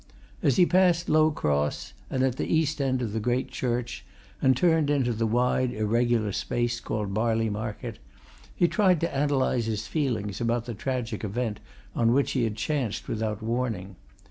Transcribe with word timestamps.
As 0.41 0.55
he 0.55 0.65
passed 0.65 1.09
Low 1.09 1.29
Cross, 1.29 1.93
and 2.09 2.23
the 2.23 2.51
east 2.51 2.81
end 2.81 3.03
of 3.03 3.13
the 3.13 3.19
great 3.19 3.49
church, 3.51 4.03
and 4.41 4.57
turned 4.57 4.89
into 4.89 5.13
the 5.13 5.27
wide, 5.27 5.71
irregular 5.71 6.31
space 6.31 6.79
called 6.79 7.13
Barley 7.13 7.51
Market, 7.51 7.99
he 8.55 8.67
tried 8.67 8.99
to 9.01 9.15
analyse 9.15 9.65
his 9.67 9.85
feelings 9.85 10.41
about 10.41 10.65
the 10.65 10.73
tragic 10.73 11.23
event 11.23 11.59
on 11.93 12.13
which 12.13 12.31
he 12.31 12.45
had 12.45 12.55
chanced 12.55 13.07
without 13.07 13.43
warning. 13.43 13.95